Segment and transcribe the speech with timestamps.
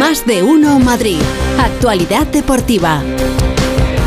[0.00, 1.20] Más de uno Madrid.
[1.58, 3.02] Actualidad deportiva.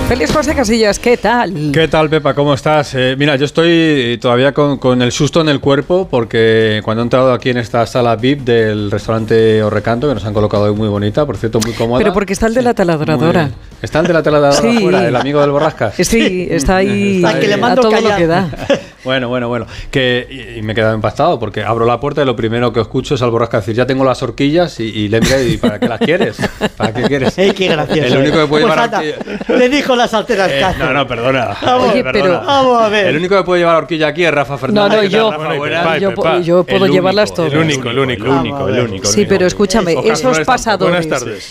[0.10, 1.70] Feliz José Casillas, ¿qué tal?
[1.72, 2.34] ¿Qué tal, Pepa?
[2.34, 2.96] ¿Cómo estás?
[2.96, 7.06] Eh, mira, yo estoy todavía con, con, el susto en el cuerpo porque cuando he
[7.06, 10.88] entrado aquí en esta sala VIP del restaurante Orrecanto, que nos han colocado hoy muy
[10.88, 12.00] bonita, por cierto, muy cómoda.
[12.00, 13.52] Pero porque está el de la taladradora.
[13.80, 14.78] ¿Está el de la taladradora sí.
[14.78, 15.94] afuera, el amigo del Borrascas?
[15.96, 17.40] Sí, está ahí, está ahí.
[17.40, 18.50] Que le mando a todo lo que da.
[19.04, 19.68] Bueno, bueno, bueno.
[19.92, 23.16] Que, y, me he quedado impactado porque abro la puerta y lo primero que escucho
[23.16, 25.88] es al borrasca decir, ya tengo las horquillas y, y le miré y ¿para qué
[25.88, 26.38] las quieres?
[26.78, 27.38] ¿Para qué quieres?
[27.38, 28.14] ¡Ey, qué gracioso!
[28.14, 29.58] El único que puede pues llevar horquilla...
[29.58, 31.58] Le dijo las alteras eh, No, no, perdona.
[31.62, 33.08] Vamos, Oye, pero, vamos a ver.
[33.08, 34.92] El único que puede llevar horquilla aquí es Rafa Fernández.
[34.92, 37.52] No, no, yo, Rafa Buena, yo, yo, yo, puedo llevarlas todas.
[37.54, 39.08] El único, el único, el único, el único.
[39.08, 41.08] Sí, pero escúchame, esos pasadores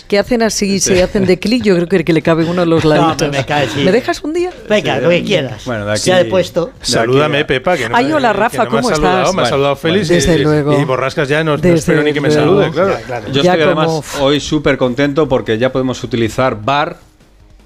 [0.08, 2.66] que hacen así, se hacen de clic, yo creo que, que le cabe uno de
[2.66, 3.30] los laditos.
[3.30, 3.82] me, cae, sí.
[3.84, 4.50] ¿Me dejas un día?
[4.72, 5.64] Venga, lo que quieras.
[5.64, 6.70] Bueno, de aquí, ya he puesto.
[6.80, 8.96] Salúdame, Pepa, que no Ay, hola, Rafa, ¿cómo estás?
[8.96, 10.80] Saludado, me ha saludado Félix Desde y, luego.
[10.80, 12.98] y Borrascas ya no, no espero ni que me salude, claro.
[13.32, 16.96] Yo estoy además hoy súper contento porque ya podemos utilizar bar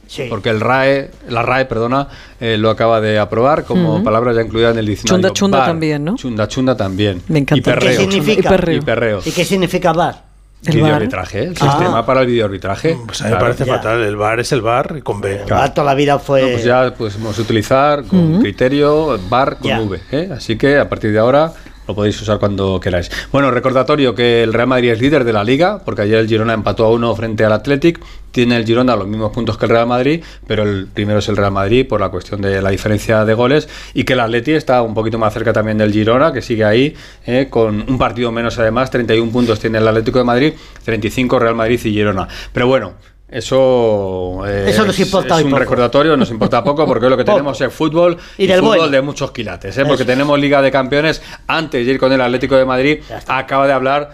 [0.08, 0.26] Sí.
[0.28, 2.08] Porque el RAE, la RAE, perdona,
[2.40, 4.04] eh, lo acaba de aprobar como uh -huh.
[4.04, 5.16] palabra ya incluida en el diccionario.
[5.16, 5.66] Chunda chunda bar.
[5.66, 6.14] también, ¿no?
[6.14, 7.22] Chunda chunda también.
[7.28, 7.58] Me encanta.
[7.58, 7.90] Y perreo.
[7.90, 8.40] ¿Qué significa?
[8.40, 8.76] Y perreo.
[8.76, 9.20] Y, perreo.
[9.24, 10.25] ¿Y qué significa bar?
[10.64, 11.70] El videoarbitraje, el Ah.
[11.70, 12.98] sistema para el videoarbitraje.
[13.06, 13.74] Pues a mí me parece Ya.
[13.76, 14.02] fatal.
[14.02, 15.42] El bar es el bar con B.
[15.42, 16.42] El bar toda la vida fue.
[16.42, 19.80] No, pues ya podemos utilizar con criterio bar con Ya.
[19.80, 20.00] V.
[20.10, 20.30] ¿eh?
[20.36, 21.52] Así que a partir de ahora
[21.86, 23.10] lo podéis usar cuando queráis.
[23.32, 26.54] Bueno, recordatorio que el Real Madrid es líder de la liga, porque ayer el Girona
[26.54, 28.00] empató a uno frente al Athletic.
[28.30, 31.36] Tiene el Girona los mismos puntos que el Real Madrid, pero el primero es el
[31.36, 33.68] Real Madrid por la cuestión de la diferencia de goles.
[33.94, 36.94] Y que el Atleti está un poquito más cerca también del Girona, que sigue ahí,
[37.26, 38.90] eh, con un partido menos además.
[38.90, 40.52] 31 puntos tiene el Atlético de Madrid,
[40.84, 42.28] 35 Real Madrid y Girona.
[42.52, 42.94] Pero bueno.
[43.28, 45.60] Eso, eh, Eso nos importa es, un poco.
[45.60, 49.32] recordatorio, nos importa poco porque lo que tenemos es fútbol Y del fútbol de muchos
[49.32, 49.84] quilates, ¿eh?
[49.84, 51.20] porque tenemos Liga de Campeones.
[51.48, 54.10] Antes de ir con el Atlético de Madrid, acaba de hablar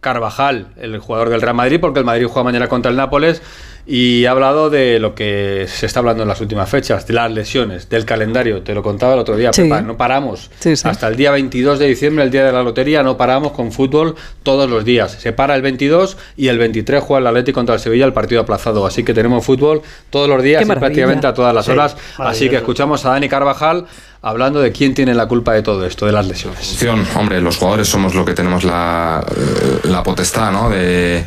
[0.00, 3.42] Carvajal, el jugador del Real Madrid, porque el Madrid juega mañana contra el Nápoles
[3.86, 7.30] y ha hablado de lo que se está hablando en las últimas fechas, de las
[7.30, 8.62] lesiones, del calendario.
[8.62, 9.62] Te lo contaba el otro día, Sí.
[9.64, 10.50] Pepa, no paramos.
[10.58, 10.88] Sí, sí.
[10.88, 14.14] Hasta el día 22 de diciembre, el día de la lotería, no paramos con fútbol
[14.42, 15.12] todos los días.
[15.20, 18.40] Se para el 22 y el 23 juega el Atlético contra el Sevilla, el partido
[18.40, 18.86] aplazado.
[18.86, 21.96] Así que tenemos fútbol todos los días y prácticamente a todas las Sí, horas.
[22.18, 23.84] Así que escuchamos a Dani Carvajal
[24.22, 26.82] hablando de quién tiene la culpa de todo esto, de las lesiones.
[27.16, 30.70] Hombre, los jugadores somos los que tenemos la, eh, la potestad ¿no?
[30.70, 31.22] de,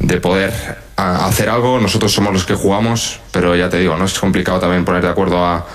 [0.00, 0.52] de poder
[1.26, 1.80] hacer algo.
[1.80, 5.08] Nosotros somos los que jugamos, pero ya te digo, no es complicado también poner de
[5.08, 5.66] acuerdo a,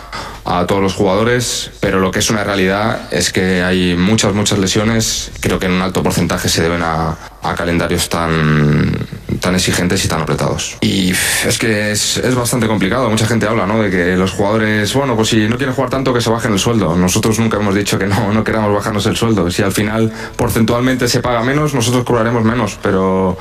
[0.46, 1.72] a todos los jugadores.
[1.80, 5.32] Pero lo que es una realidad es que hay muchas, muchas lesiones.
[5.40, 8.92] Creo que en un alto porcentaje se deben a, a calendarios tan,
[9.40, 10.78] tan exigentes y tan apretados.
[10.82, 13.10] Y es que es, es bastante complicado.
[13.10, 13.82] Mucha gente habla ¿no?
[13.82, 16.60] de que los jugadores, bueno, pues si no quieren jugar tanto, que se bajen el
[16.60, 16.96] sueldo.
[16.96, 19.50] Nosotros nunca hemos dicho que no, no queramos bajarnos el sueldo.
[19.50, 22.78] Si al final porcentualmente se paga menos, nosotros cobraremos menos.
[22.82, 23.38] Pero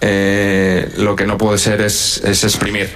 [0.00, 2.88] eh, lo que no puede ser es, es exprimir.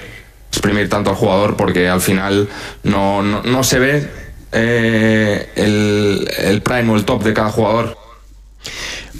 [0.89, 2.47] Tanto al jugador porque al final
[2.83, 4.07] no, no, no se ve
[4.51, 7.97] eh, el, el prime o el top de cada jugador.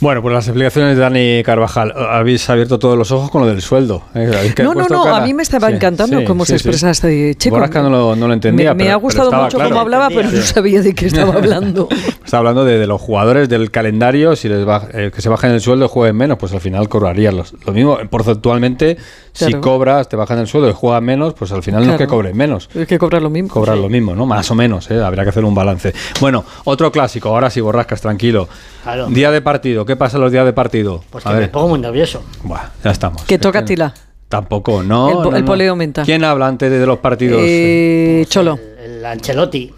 [0.01, 1.93] Bueno, pues las explicaciones de Dani Carvajal.
[1.95, 4.01] Habéis abierto todos los ojos con lo del sueldo.
[4.15, 4.51] ¿eh?
[4.63, 5.17] No, no, no, cara.
[5.17, 6.67] a mí me estaba Sí, encantando sí, cómo sí, se sí.
[6.69, 7.55] expresa este chico.
[7.55, 8.73] Borrasca no lo, no lo entendía.
[8.73, 9.69] me, me pero- ha gustado mucho claro.
[9.69, 11.87] cómo hablaba, pero no sabía de qué estaba hablando.
[12.25, 15.51] Está hablando de, de los jugadores del calendario, si les va, eh, que se bajen
[15.51, 17.97] el sueldo y jueguen menos, pues al final cobrarían los, lo mismo.
[18.09, 18.97] Porcentualmente,
[19.33, 22.07] si cobras, te bajan el sueldo y juegan menos, pues al final no es que
[22.07, 22.69] cobren menos.
[22.73, 23.49] Es que cobrar lo mismo.
[23.49, 24.25] Cobran lo mismo, ¿no?
[24.25, 24.99] Más o menos, ¿eh?
[25.03, 25.93] habría que hacer un balance.
[26.19, 28.47] Bueno, otro clásico, ahora sí, borrascas, tranquilo.
[28.83, 29.07] Claro.
[29.09, 31.03] Día de partido, ¿qué pasa los días de partido?
[31.09, 32.23] Pues A que me pongo muy nervioso.
[32.43, 33.23] Buah, ya estamos.
[33.23, 33.93] Que toca Tila.
[34.29, 35.09] Tampoco, no.
[35.09, 35.45] El no, el no.
[35.45, 36.03] poleo aumenta.
[36.03, 37.41] ¿Quién habla antes de, los partidos?
[37.43, 38.57] Eh, Cholo.
[38.81, 39.73] El, el Ancelotti.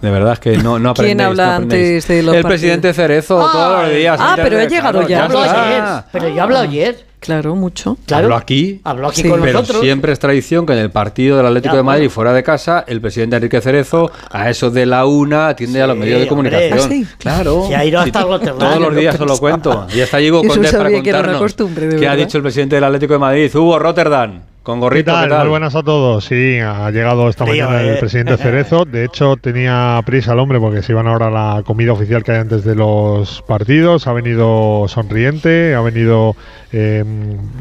[0.00, 2.04] De verdad es que no, no ¿Quién aprendéis, habla no aprendéis.
[2.04, 2.60] antes de los El partidos?
[2.60, 4.18] presidente Cerezo, Ah, todos los días.
[4.18, 5.96] ah, pero ha llegado claro, ya.
[5.98, 6.04] Ayer.
[6.12, 7.04] Pero yo hablo ayer.
[7.20, 7.96] Claro, mucho.
[8.06, 8.24] Claro.
[8.26, 8.80] Habló aquí.
[8.84, 9.28] Habló aquí Sí.
[9.28, 9.82] con Pero nosotros.
[9.82, 12.14] siempre es tradición que en el partido del Atlético Ya, de Madrid bueno.
[12.14, 15.96] fuera de casa, el presidente Enrique Cerezo a eso de la una atiende a los
[15.96, 16.78] medios de comunicación.
[16.78, 17.06] ¿Ah, sí?
[17.18, 17.64] Claro.
[17.68, 19.86] Se ha ido hasta Rotterdam, Todos los no días os lo cuento.
[19.92, 22.36] Y Diego Eso Condés para sabía que era una contarnos costumbre, de qué ha dicho
[22.38, 23.54] el presidente del Atlético de Madrid.
[23.56, 25.24] Hugo Rotterdam, con ¿Qué gorrito, tal?
[25.24, 25.40] ¿qué tal?
[25.44, 26.26] Muy buenas a todos.
[26.26, 27.94] Sí, ha llegado esta mañana eh.
[27.94, 28.84] el presidente Cerezo.
[28.84, 32.32] De hecho, tenía prisa el hombre porque se iban ahora a la comida oficial que
[32.32, 34.06] hay antes de los partidos.
[34.06, 36.36] Ha venido sonriente, ha venido...
[36.70, 37.02] eh,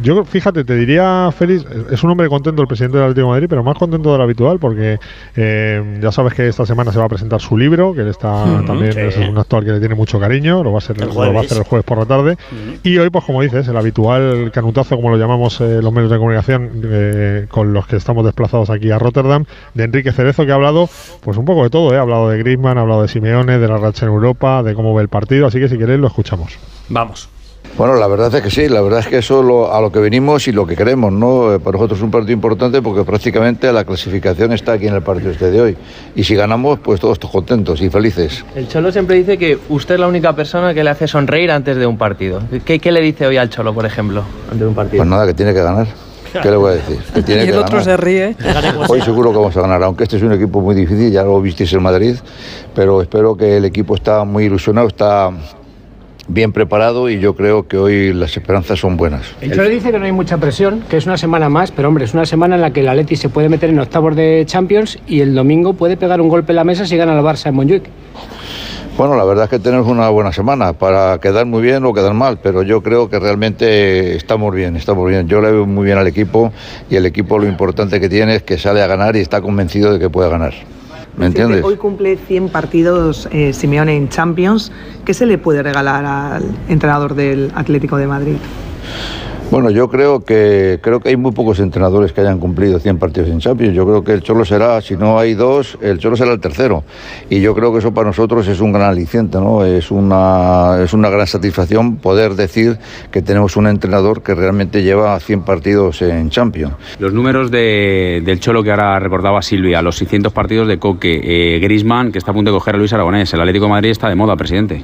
[0.04, 3.48] yo, fíjate, te diría, Félix, es un hombre contento el presidente del Atlético de Madrid,
[3.50, 5.00] pero más contento de lo habitual porque
[5.38, 8.44] eh, ya sabes que esta semana se va a presentar su libro, que él está
[8.66, 9.00] también, sí.
[9.00, 11.24] es un actor que le tiene mucho cariño, lo va a, ser, El lo va
[11.24, 11.46] a jueves.
[11.46, 12.38] hacer el jueves por la tarde.
[12.84, 16.18] Y hoy, pues como dices, el habitual canutazo, como lo llamamos eh, los medios de
[16.18, 20.56] comunicación, eh, con los que estamos desplazados aquí a Rotterdam, de Enrique Cerezo, que ha
[20.56, 20.90] hablado
[21.22, 21.98] pues un poco de todo, ¿eh?
[21.98, 24.94] ha hablado de Griezmann, ha hablado de Simeone, de la racha en Europa, de cómo
[24.94, 26.58] ve el partido, así que si queréis lo escuchamos.
[26.90, 27.30] Vamos.
[27.78, 30.00] Bueno, la verdad es que sí, la verdad es que eso es a lo que
[30.00, 31.54] venimos y lo que queremos, ¿no?
[31.54, 35.04] Eh, para nosotros es un partido importante porque prácticamente la clasificación está aquí en el
[35.04, 35.78] partido este de hoy.
[36.16, 38.44] Y si ganamos, pues todos contentos y felices.
[38.56, 41.78] El Cholo siempre dice que usted es la única persona que le hace sonreír antes
[41.78, 42.42] de un partido.
[42.66, 44.98] ¿Qué, qué le dice hoy al Cholo, por ejemplo, antes de un partido?
[44.98, 45.88] Pues nada, que tiene que ganar.
[46.42, 46.98] ¿Qué le voy a decir?
[47.14, 48.36] Que tiene y el otro se ríe.
[48.88, 51.42] Hoy seguro que vamos a ganar, aunque este es un equipo muy difícil, ya lo
[51.42, 52.16] visteis en Madrid,
[52.76, 55.32] pero espero que el equipo está muy ilusionado, está
[56.28, 59.22] bien preparado y yo creo que hoy las esperanzas son buenas.
[59.42, 62.06] El Cholo dice que no hay mucha presión, que es una semana más, pero hombre,
[62.06, 65.00] es una semana en la que el Atleti se puede meter en octavos de Champions
[65.08, 67.56] y el domingo puede pegar un golpe en la mesa si gana el Barça en
[67.56, 67.84] Montjuic.
[68.98, 72.16] Bueno, la verdad es que tenemos una buena semana para quedar muy bien o quedar
[72.16, 75.28] mal, pero yo creo que realmente estamos bien, estamos bien.
[75.28, 76.52] Yo le veo muy bien al equipo
[76.90, 79.94] y el equipo lo importante que tiene es que sale a ganar y está convencido
[79.94, 80.56] de que puede ganar.
[81.16, 81.64] ¿Me entiendes?
[81.64, 84.72] Hoy cumple 100 partidos eh, Simeone en Champions.
[85.06, 88.38] ¿Qué se le puede regalar al entrenador del Atlético de Madrid?
[89.50, 93.30] Bueno, yo creo que creo que hay muy pocos entrenadores que hayan cumplido 100 partidos
[93.30, 93.74] en Champions.
[93.74, 96.84] Yo creo que el Cholo será, si no hay dos, el Cholo será el tercero.
[97.30, 99.64] Y yo creo que eso para nosotros es un gran aliciente, ¿no?
[99.64, 102.78] Es una, es una gran satisfacción poder decir
[103.10, 106.74] que tenemos un entrenador que realmente lleva 100 partidos en Champions.
[107.00, 112.12] Los números del Cholo que ahora recordaba Silvia, los 600 partidos de Coque, eh, Grisman,
[112.12, 114.16] que está a punto de coger a Luis Aragonés, el Atlético de Madrid está de
[114.16, 114.84] moda, presidente.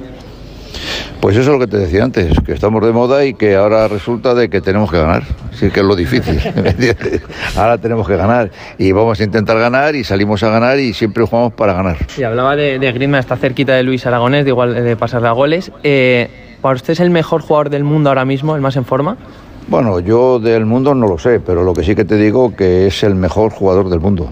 [1.24, 3.88] Pues eso es lo que te decía antes, que estamos de moda y que ahora
[3.88, 5.22] resulta de que tenemos que ganar.
[5.52, 6.38] Sí que es lo difícil.
[7.56, 11.24] ahora tenemos que ganar y vamos a intentar ganar y salimos a ganar y siempre
[11.24, 11.96] jugamos para ganar.
[12.18, 15.32] Y hablaba de, de Griezmann, está cerquita de Luis Aragonés, de igual de pasarle a
[15.32, 15.72] goles.
[15.82, 16.28] Eh,
[16.60, 19.16] ¿Para usted es el mejor jugador del mundo ahora mismo, el más en forma?
[19.66, 22.88] Bueno, yo del mundo no lo sé, pero lo que sí que te digo que
[22.88, 24.28] es el mejor jugador del mundo.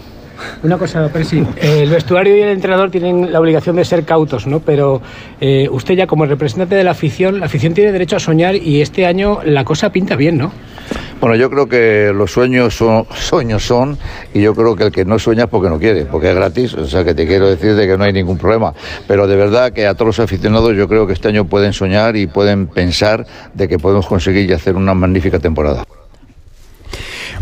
[0.63, 4.61] Una cosa, Percy, el vestuario y el entrenador tienen la obligación de ser cautos, ¿no?
[4.61, 5.03] Pero
[5.41, 8.81] eh, usted ya como representante de la afición, la afición tiene derecho a soñar y
[8.81, 10.53] este año la cosa pinta bien, ¿no?
[11.21, 13.97] Bueno, yo creo que los sueños son sueños son
[14.35, 16.75] y yo creo que el que no sueña es porque no quiere, porque es gratis,
[16.75, 18.75] o sea que te quiero decir de que no hay ningún problema,
[19.07, 22.17] pero de verdad que a todos los aficionados yo creo que este año pueden soñar
[22.17, 23.25] y pueden pensar
[23.55, 25.85] de que podemos conseguir y hacer una magnífica temporada.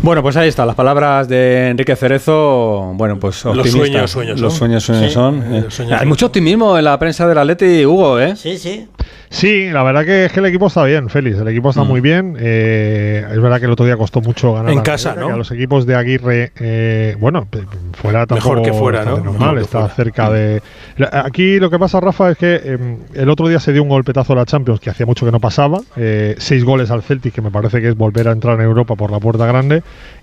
[0.03, 3.75] Bueno, pues ahí está, las palabras de Enrique Cerezo, bueno, pues optimistas.
[3.75, 5.43] Los sueños, sueños Los sueños, sueños son.
[5.53, 5.65] Eh,
[5.97, 8.35] Hay mucho optimismo en la prensa del Atleti, Hugo, ¿eh?
[8.35, 8.87] Sí, sí.
[9.31, 11.39] Sí, la verdad que es que el equipo está bien, Félix.
[11.39, 11.87] El equipo está mm.
[11.87, 12.35] muy bien.
[12.37, 14.73] Eh, es verdad que el otro día costó mucho ganar.
[14.73, 15.27] En casa, ¿no?
[15.27, 17.47] a los equipos de Aguirre, eh, bueno,
[17.93, 19.19] fuera tampoco Mejor que fuera, ¿no?
[19.19, 20.61] Normal, está cerca de.
[21.11, 24.33] Aquí lo que pasa, Rafa, es que em, el otro día se dio un golpetazo
[24.33, 25.79] a la Champions que hacía mucho que no pasaba.
[25.95, 28.95] Eh, seis goles al Celtic, que me parece que es volver a entrar en Europa
[28.95, 29.81] por la puerta grande.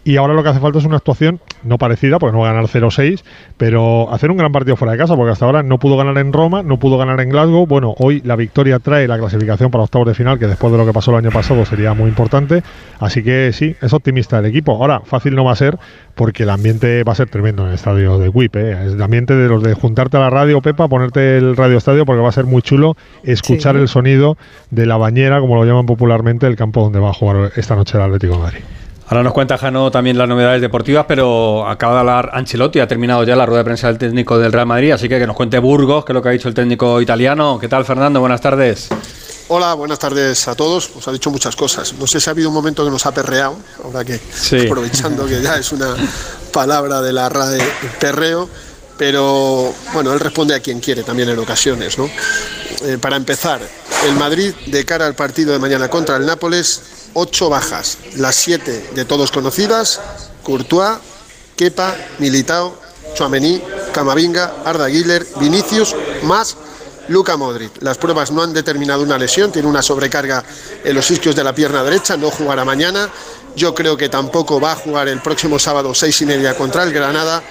[0.08, 2.55] Y ahora lo que hace falta es una actuación no parecida, porque no va a
[2.55, 3.25] ganar 0-6,
[3.58, 6.32] pero hacer un gran partido fuera de casa, porque hasta ahora no pudo ganar en
[6.32, 7.66] Roma, no pudo ganar en Glasgow.
[7.66, 10.87] Bueno, hoy la victoria trae la clasificación para octavos de final, que después de lo
[10.87, 12.62] que pasó el año pasado sería muy importante.
[13.00, 14.72] Así que sí, es optimista el equipo.
[14.72, 15.78] Ahora, fácil no va a ser,
[16.14, 18.56] porque el ambiente va a ser tremendo en el estadio de WIP.
[18.56, 18.87] ¿eh?
[18.87, 22.06] Es el ambiente de los de juntarte a la radio, Pepa, ponerte el radio estadio,
[22.06, 24.38] porque va a ser muy chulo escuchar el sonido
[24.70, 27.99] de la bañera, como lo llaman popularmente, el campo donde va a jugar esta noche
[27.99, 28.61] el Atlético de Madrid.
[29.10, 33.25] Ahora nos cuenta Jano también las novedades deportivas, pero acaba de hablar Ancelotti, ha terminado
[33.25, 35.58] ya la rueda de prensa del técnico del Real Madrid, así que que nos cuente
[35.58, 37.58] Burgos, que es lo que ha dicho el técnico italiano.
[37.58, 38.20] ¿Qué tal, Fernando?
[38.20, 38.88] Buenas tardes.
[39.49, 40.90] Hola, buenas tardes a todos.
[40.94, 41.94] Os ha dicho muchas cosas.
[41.94, 44.20] No sé si ha habido un momento que nos ha perreado, ahora que
[44.66, 45.97] aprovechando que ya es una
[46.52, 47.62] palabra de la RAE
[47.99, 48.47] perreo,
[48.99, 51.97] pero bueno, él responde a quien quiere también en ocasiones.
[51.97, 52.11] ¿no?
[52.85, 53.62] Eh, para empezar,
[54.06, 58.90] el Madrid de cara al partido de mañana contra el Nápoles ocho bajas, las siete
[58.94, 60.00] de todos conocidas,
[60.42, 60.98] Courtois,
[61.56, 62.78] Kepa, Militao,
[63.14, 63.62] Chouameni,
[63.92, 66.56] Camavinga, Arda Güler, Vinicius, más
[67.08, 67.82] Luca Modric.
[67.82, 70.44] Las pruebas no han determinado una lesión, tiene una sobrecarga
[70.84, 73.10] en los isquios de la pierna derecha, no jugará mañana.
[73.56, 76.92] Yo creo que tampoco va a jugar el próximo sábado seis y media contra el
[76.92, 77.42] Granada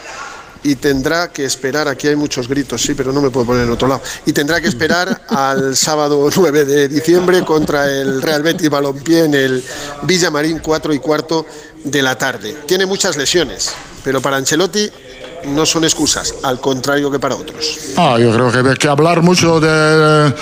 [0.64, 3.72] y tendrá que esperar, aquí hay muchos gritos, sí, pero no me puedo poner en
[3.72, 8.70] otro lado, y tendrá que esperar al sábado 9 de diciembre contra el Real Betis
[8.70, 9.64] Balompié en el
[10.04, 11.46] Villamarín 4 y cuarto
[11.84, 12.58] de la tarde.
[12.66, 13.74] Tiene muchas lesiones,
[14.04, 14.90] pero para Ancelotti
[15.46, 17.80] no son excusas, al contrario que para otros.
[17.96, 20.34] Ah, yo creo que hay que hablar mucho de,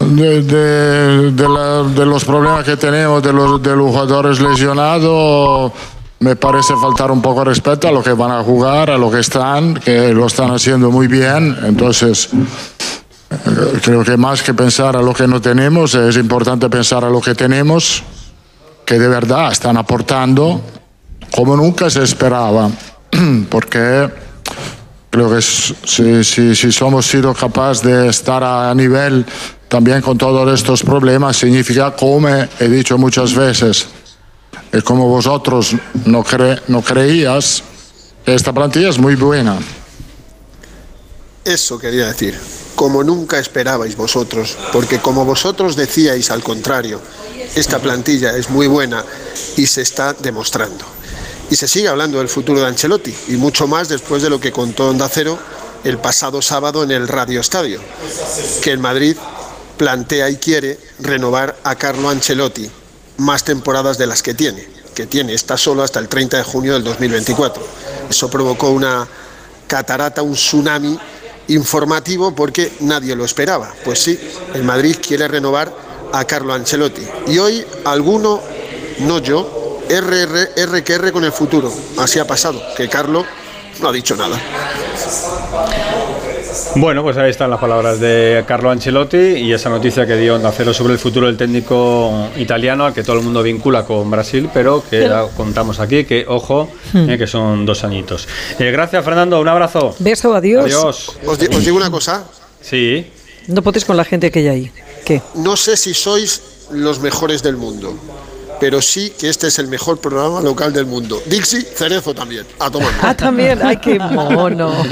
[0.00, 5.72] de, de, los problemas que tenemos de los, de los jugadores lesionados
[6.20, 9.10] me parece faltar un poco de respeto a lo que van a jugar, a lo
[9.10, 11.56] que están, que lo están haciendo muy bien.
[11.62, 12.28] Entonces,
[13.30, 17.10] eh, creo que más que pensar a lo que no tenemos, es importante pensar a
[17.10, 18.02] lo que tenemos,
[18.84, 20.60] que de verdad están aportando
[21.30, 22.70] como nunca se esperaba.
[23.50, 24.10] Porque
[25.10, 29.24] creo que si, si, si somos sido capaces de estar a nivel
[29.68, 33.88] también con todos estos problemas significa, como he dicho muchas veces,
[34.72, 37.62] y como vosotros no, cre no creías,
[38.26, 39.58] esta plantilla es muy buena.
[41.44, 42.38] Eso quería decir,
[42.74, 47.00] como nunca esperabais vosotros, porque como vosotros decíais al contrario,
[47.54, 49.04] esta plantilla es muy buena
[49.56, 50.84] y se está demostrando.
[51.50, 54.52] Y se sigue hablando del futuro de Ancelotti y mucho más después de lo que
[54.52, 55.38] contó Onda Cero
[55.84, 57.80] el pasado sábado en el Radio Estadio,
[58.62, 59.16] que el Madrid
[59.78, 62.70] plantea y quiere renovar a Carlo Ancelotti
[63.18, 66.72] más temporadas de las que tiene, que tiene, está solo hasta el 30 de junio
[66.72, 67.62] del 2024.
[68.08, 69.06] Eso provocó una
[69.66, 70.98] catarata, un tsunami
[71.48, 73.72] informativo porque nadie lo esperaba.
[73.84, 74.18] Pues sí,
[74.54, 75.72] el Madrid quiere renovar
[76.12, 77.02] a Carlo Ancelotti.
[77.26, 78.40] Y hoy alguno,
[79.00, 81.72] no yo, RR, R que R con el futuro.
[81.98, 83.24] Así ha pasado, que Carlo
[83.80, 84.38] no ha dicho nada.
[86.76, 90.52] Bueno, pues ahí están las palabras de Carlo Ancelotti y esa noticia que dio Onda
[90.52, 94.48] Cero sobre el futuro del técnico italiano, al que todo el mundo vincula con Brasil,
[94.52, 97.10] pero que ya contamos aquí, que ojo, hmm.
[97.10, 98.28] eh, que son dos añitos.
[98.58, 99.94] Eh, gracias, Fernando, un abrazo.
[99.98, 100.64] Beso, adiós.
[100.64, 101.10] Adiós.
[101.24, 102.24] Os, os digo una cosa.
[102.60, 103.06] Sí.
[103.46, 104.72] No potes con la gente que hay ahí.
[105.04, 105.22] ¿Qué?
[105.34, 107.94] No sé si sois los mejores del mundo
[108.60, 111.20] pero sí que este es el mejor programa local del mundo.
[111.26, 112.92] Dixie, Cerezo también, a tomar.
[113.02, 114.72] Ah, también, ay, qué mono.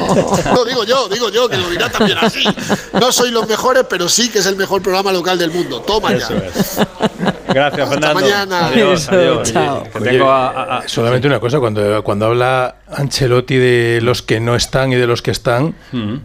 [0.56, 2.44] No, digo yo, digo yo, que lo dirá también así.
[2.92, 5.80] No soy los mejores, pero sí que es el mejor programa local del mundo.
[5.80, 6.28] Toma ya.
[7.48, 8.06] Gracias, Fernando.
[8.06, 8.66] Hasta mañana.
[8.66, 9.52] Adiós, adiós.
[9.52, 9.84] Chao.
[10.86, 15.22] solamente una cosa, cuando, cuando habla Ancelotti de los que no están y de los
[15.22, 16.16] que están, mm.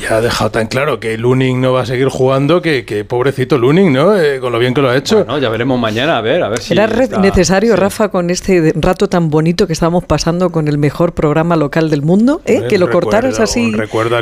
[0.00, 3.58] ya ha dejado tan claro que Luning no va a seguir jugando, que, que pobrecito
[3.58, 4.16] Luning, ¿no?
[4.16, 5.16] Eh, con lo bien que lo ha hecho.
[5.24, 9.08] Bueno, ya veremos mañana, a ver, a ver si era necesario, Rafa, con este rato
[9.08, 12.66] tan bonito que estábamos pasando con el mejor programa local del mundo, ¿eh?
[12.68, 13.72] que lo cortaras así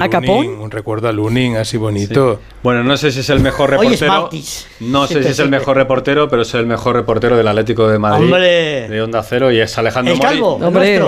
[0.00, 0.48] a, capón.
[0.48, 2.40] Un recuerdo a Luning así bonito.
[2.62, 4.30] Bueno, no sé si es el mejor reportero.
[4.80, 7.98] no sé si es el mejor reportero, pero es el mejor reportero del Atlético de
[7.98, 8.30] Madrid.
[8.88, 11.00] De Onda Cero y es Alejandro el calvo, Hombre.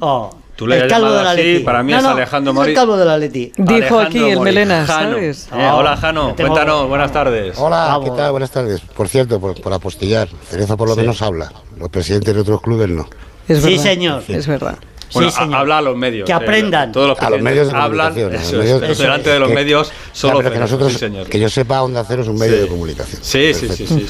[0.00, 0.30] Oh.
[0.58, 2.70] Tú le el calvo de la así, para mí es Alejandro Mori.
[2.70, 3.52] El calvo de la Leti.
[3.56, 5.48] Dijo aquí el Melena, ¿sabes?
[5.54, 7.56] Eh, hola, Jano, cuéntanos, buenas tardes.
[7.56, 8.32] Hola, ¿qué tal?
[8.32, 8.80] Buenas tardes.
[8.80, 11.52] Por cierto, por, por apostillar, Cerezo por lo menos habla.
[11.78, 13.08] Los presidentes de otros clubes no.
[13.46, 14.24] Es sí, señor.
[14.26, 14.78] Es verdad.
[15.14, 16.26] Bueno, sí, habla a los medios.
[16.26, 16.90] Que aprendan.
[16.90, 20.58] todos los, a los medios de hablan eso, eso, delante de los medios solo que
[20.58, 23.22] nosotros sí, que yo sepa Onda Cero es un medio de comunicación.
[23.22, 24.06] Sí, sí, sí, sí,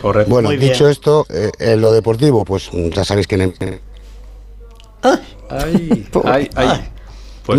[0.00, 0.30] correcto.
[0.30, 3.80] Bueno, dicho esto, eh, en lo deportivo, pues ya sabéis que en,
[5.50, 6.88] Ay, ay, ay.
[7.44, 7.58] Pues,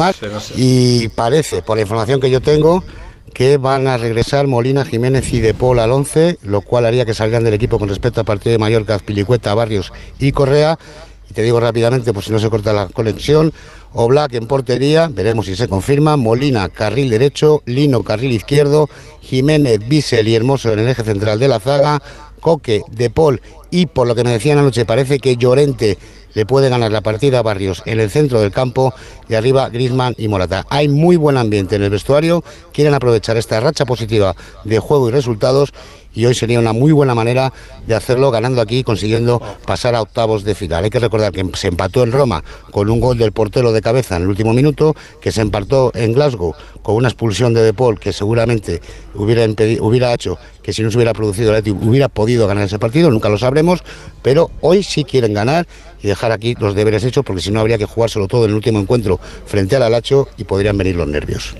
[0.55, 2.84] Y parece, por la información que yo tengo,
[3.34, 7.13] que van a regresar Molina, Jiménez y De Paul al 11, lo cual haría que
[7.13, 10.77] salgan del equipo con respecto al partido de Mallorca, Pilicueta, Barrios y Correa.
[11.29, 13.53] Y te digo rápidamente, por si no se corta la conexión,
[13.93, 18.89] Oblak en portería, veremos si se confirma, Molina carril derecho, Lino carril izquierdo,
[19.22, 22.01] Jiménez, Bissell y Hermoso en el eje central de la zaga,
[22.39, 23.41] Coque, De Paul
[23.72, 25.98] y por lo que me decían anoche parece que Llorente
[26.33, 28.93] le puede ganar la partida a Barrios en el centro del campo
[29.27, 30.65] y arriba Grisman y Morata.
[30.69, 32.43] Hay muy buen ambiente en el vestuario,
[32.74, 35.74] quieren aprovechar esta racha positiva de juego y resultados
[36.13, 37.54] y hoy sería una muy buena manera
[37.88, 40.84] de hacerlo ganando aquí y consiguiendo pasar a octavos de final.
[40.84, 44.16] Hay que recordar que se empató en Roma con un gol del portero de cabeza
[44.16, 48.00] en el último minuto, que se empató en Glasgow con una expulsión de De Paul
[48.00, 48.82] que seguramente
[49.13, 49.46] hubiera,
[49.82, 53.30] hubiera hecho que si no se hubiera producido el hubiera podido ganar ese partido, nunca
[53.30, 53.84] lo sabremos,
[54.22, 55.68] pero hoy sí quieren ganar
[56.01, 58.56] y dejar aquí los deberes hechos porque si no habría que jugárselo todo en el
[58.56, 61.56] último encuentro frente al Alacho y podrían venir los nervios.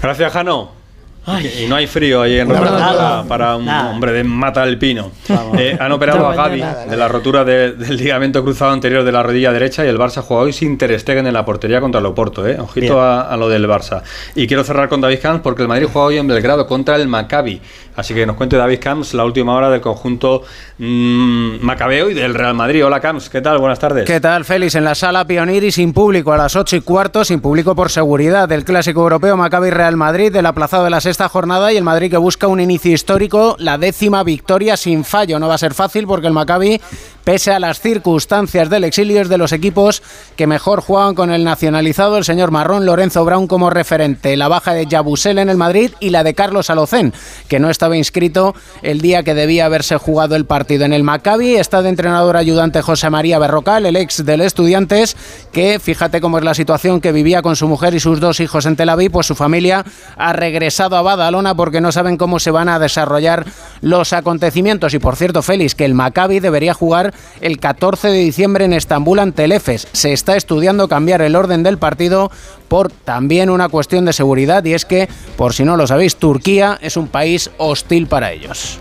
[0.00, 0.85] Gracias, Jano.
[1.26, 5.10] Y no hay frío ahí en Roma para, un hombre de Mata del Pino.
[5.58, 9.52] Eh, han operado a Gaby de la rotura del ligamento cruzado anterior de la rodilla
[9.52, 12.46] derecha y el Barça juega hoy sin Ter Stegen en la portería contra el Oporto.
[12.46, 12.58] Eh.
[12.60, 14.02] Ojito a, lo del Barça.
[14.36, 17.08] Y quiero cerrar con David Camps porque el Madrid juega hoy en Belgrado contra el
[17.08, 17.60] Maccabi.
[17.96, 20.42] Así que nos cuente David Camps la última hora del conjunto
[20.78, 22.84] mmm, macabeo y del Real Madrid.
[22.84, 23.58] Hola Camps, ¿qué tal?
[23.58, 24.04] Buenas tardes.
[24.04, 24.76] ¿Qué tal, Félix?
[24.76, 27.90] En la sala Pionir y sin público a las 8 y cuarto, sin público por
[27.90, 31.84] seguridad, del Clásico Europeo Maccabi Real Madrid, del aplazado de la sexta jornada y el
[31.84, 35.38] Madrid que busca un inicio histórico, la décima victoria sin fallo.
[35.38, 36.80] No va a ser fácil porque el Maccabi,
[37.26, 40.00] pese a las circunstancias del exilio, es de los equipos
[40.36, 44.36] que mejor juegan con el nacionalizado, el señor Marrón Lorenzo Brown como referente.
[44.36, 47.12] La baja de Yabusel en el Madrid y la de Carlos Alocén,
[47.48, 50.84] que no estaba inscrito el día que debía haberse jugado el partido.
[50.84, 55.16] En el Maccabi está de entrenador ayudante José María Berrocal, el ex del Estudiantes,
[55.50, 58.66] que fíjate cómo es la situación que vivía con su mujer y sus dos hijos
[58.66, 59.84] en Tel Aviv, pues su familia
[60.16, 63.46] ha regresado a Badalona porque no saben cómo se van a desarrollar
[63.80, 64.94] los acontecimientos.
[64.94, 69.18] Y por cierto, Félix, que el Maccabi debería jugar el 14 de diciembre en Estambul
[69.18, 69.88] ante el EFES.
[69.92, 72.30] Se está estudiando cambiar el orden del partido
[72.68, 76.78] por también una cuestión de seguridad y es que, por si no lo sabéis, Turquía
[76.80, 78.78] es un país hostil para ellos.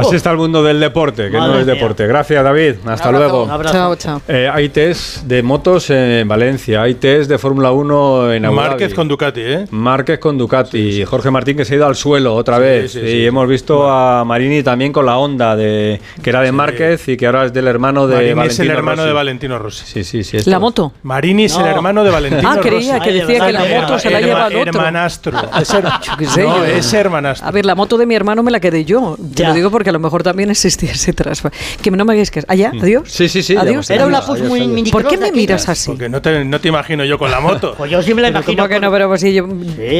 [0.00, 2.06] Así está el mundo del deporte, que no es deporte.
[2.06, 2.74] Gracias, David.
[2.86, 3.48] Hasta luego.
[3.70, 4.22] Chao, chao.
[4.28, 8.54] Eh, hay test de motos en Valencia, hay test de Fórmula 1 en Abu.
[8.56, 9.64] Márquez con Ducati, ¿eh?
[9.70, 11.04] Márquez con Ducati.
[11.04, 12.94] Jorge Martín que se ha ido al suelo otra vez.
[12.96, 17.16] y hemos visto a Marini también con la Honda, de, que era de Márquez y
[17.16, 19.06] que ahora es del hermano de Marini Valentino es el hermano Rossi.
[19.08, 19.84] de Valentino Rossi.
[19.86, 20.50] Sí, sí, sí.
[20.50, 20.92] ¿La moto?
[21.02, 21.66] Marini es el No.
[21.68, 23.08] hermano de Valentino Ah, creía Rossi.
[23.10, 24.68] que decía que la moto se la lleva el otro.
[24.80, 25.38] Hermanastro.
[25.60, 27.46] Es no, es hermanastro.
[27.46, 29.16] A ver, la moto de mi hermano me la quedé yo.
[29.34, 31.54] Te lo digo porque a lo mejor también existía ese traspaso.
[31.82, 32.42] Que no me hagáis que.
[32.48, 32.72] ¿Allá?
[32.80, 33.10] ¿Adiós?
[33.10, 33.56] Sí, sí, sí.
[33.56, 33.72] Adiós.
[33.72, 34.06] hemos tenido.
[34.06, 34.30] Adiós.
[34.30, 34.90] Adiós.
[34.90, 35.90] ¿Por qué me miras así?
[35.90, 37.74] Porque no te, no te imagino yo con la moto.
[37.76, 38.62] Pues yo siempre la Pero imagino.
[38.62, 38.90] ¿Cómo que no?
[38.90, 39.46] Pero pues si yo...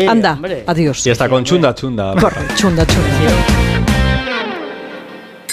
[0.09, 0.65] Anda, hombre.
[0.67, 1.07] adiós.
[1.07, 2.15] Y está con chunda, chunda.
[2.21, 3.66] Corre, chunda, chunda.